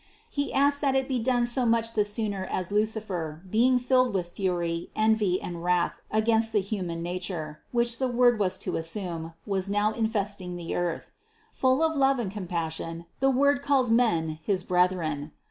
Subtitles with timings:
[0.31, 4.29] He asked that it be done so much the sooner as Lucifer, being filled with
[4.31, 9.69] fury, envy and wrath against the human nature, which the Wrord was to assume, was
[9.69, 11.11] now infesting the earth.
[11.51, 15.33] Full of love and compassion the Word calls men his brethren.